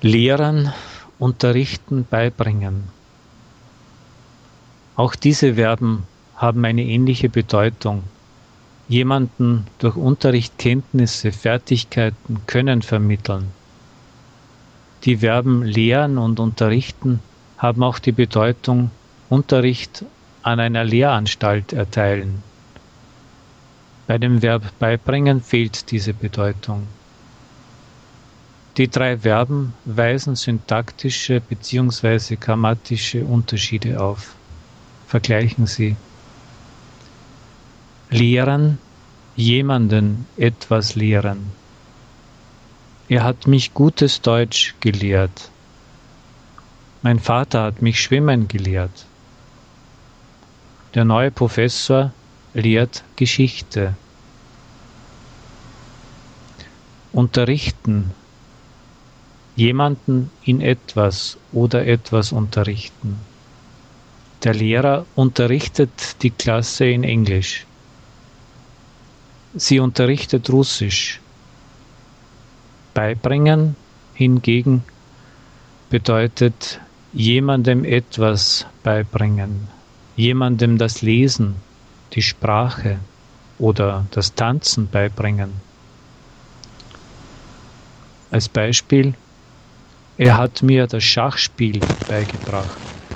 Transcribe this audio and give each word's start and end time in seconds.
Lehren, 0.00 0.72
unterrichten, 1.18 2.06
beibringen. 2.08 2.84
Auch 4.94 5.16
diese 5.16 5.54
Verben 5.54 6.04
haben 6.36 6.64
eine 6.64 6.84
ähnliche 6.84 7.28
Bedeutung. 7.28 8.04
Jemanden 8.86 9.66
durch 9.80 9.96
Unterricht 9.96 10.56
Kenntnisse, 10.56 11.32
Fertigkeiten, 11.32 12.42
Können 12.46 12.82
vermitteln. 12.82 13.48
Die 15.02 15.16
Verben 15.16 15.64
lehren 15.64 16.16
und 16.16 16.38
unterrichten 16.38 17.18
haben 17.56 17.82
auch 17.82 17.98
die 17.98 18.12
Bedeutung 18.12 18.92
Unterricht 19.28 20.04
an 20.42 20.60
einer 20.60 20.84
Lehranstalt 20.84 21.72
erteilen. 21.72 22.44
Bei 24.06 24.16
dem 24.16 24.42
Verb 24.42 24.62
beibringen 24.78 25.42
fehlt 25.42 25.90
diese 25.90 26.14
Bedeutung. 26.14 26.86
Die 28.78 28.88
drei 28.88 29.18
Verben 29.18 29.74
weisen 29.84 30.36
syntaktische 30.36 31.40
bzw. 31.40 32.36
grammatische 32.36 33.24
Unterschiede 33.24 34.00
auf. 34.00 34.36
Vergleichen 35.08 35.66
Sie. 35.66 35.96
Lehren, 38.08 38.78
jemanden 39.34 40.26
etwas 40.36 40.94
lehren. 40.94 41.50
Er 43.08 43.24
hat 43.24 43.48
mich 43.48 43.74
gutes 43.74 44.20
Deutsch 44.20 44.76
gelehrt. 44.78 45.50
Mein 47.02 47.18
Vater 47.18 47.64
hat 47.64 47.82
mich 47.82 48.00
schwimmen 48.00 48.46
gelehrt. 48.46 49.06
Der 50.94 51.04
neue 51.04 51.32
Professor 51.32 52.12
lehrt 52.54 53.02
Geschichte. 53.16 53.94
Unterrichten. 57.12 58.12
Jemanden 59.58 60.30
in 60.44 60.60
etwas 60.60 61.36
oder 61.50 61.84
etwas 61.84 62.30
unterrichten. 62.30 63.18
Der 64.44 64.54
Lehrer 64.54 65.04
unterrichtet 65.16 66.22
die 66.22 66.30
Klasse 66.30 66.86
in 66.86 67.02
Englisch. 67.02 67.66
Sie 69.56 69.80
unterrichtet 69.80 70.48
Russisch. 70.48 71.20
Beibringen 72.94 73.74
hingegen 74.14 74.84
bedeutet 75.90 76.78
jemandem 77.12 77.84
etwas 77.84 78.64
beibringen, 78.84 79.66
jemandem 80.14 80.78
das 80.78 81.02
Lesen, 81.02 81.56
die 82.12 82.22
Sprache 82.22 83.00
oder 83.58 84.06
das 84.12 84.34
Tanzen 84.34 84.88
beibringen. 84.88 85.50
Als 88.30 88.48
Beispiel, 88.48 89.14
er 90.18 90.36
hat 90.36 90.62
mir 90.62 90.88
das 90.88 91.04
Schachspiel 91.04 91.86
beigebracht. 92.08 92.87